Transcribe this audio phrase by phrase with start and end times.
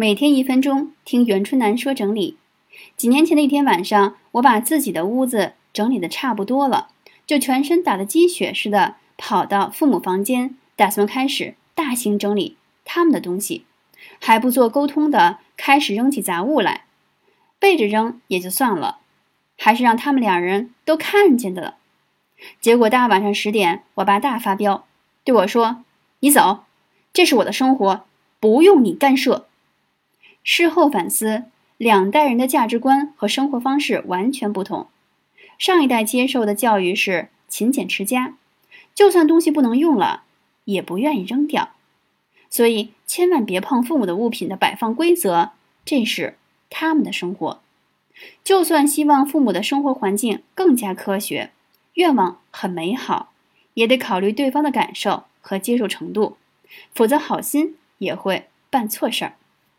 [0.00, 2.38] 每天一分钟，听袁春楠说整理。
[2.96, 6.88] 几年前的一天晚上，我把自己的屋子整理的差不多了，
[7.26, 13.66] 就全身打了鸡血似的，跑到父母房间，打算开始大型整理他们的东西，
[14.18, 16.84] 还不做沟通的开始扔起杂物来。
[17.58, 19.00] 背着扔也就算了，
[19.58, 21.76] 还是让他们两人都看见的了。
[22.58, 24.86] 结果大晚上十点，我爸大发飙，
[25.24, 25.84] 对我说
[26.20, 26.64] ：“你走，
[27.12, 28.06] 这是我的生活，
[28.40, 29.46] 不用你干涉。”
[30.42, 31.44] 事后反思，
[31.76, 34.88] 两代人的价值观和生活方式完全不同。
[35.58, 38.36] 上一代接受的教育是勤俭持家，
[38.94, 40.22] 就算东西不能用了，
[40.64, 41.70] 也不愿意扔掉。
[42.48, 45.50] 所以千万别碰父母的物品的摆放规则，
[45.84, 46.36] 这是
[46.68, 47.60] 他们的生活。
[48.42, 51.50] 就算希望父母的生活环境更加科学，
[51.94, 53.32] 愿望很美好，
[53.74, 56.36] 也得考虑对方的感受和接受程度，
[56.94, 59.34] 否则好心也会办错事儿。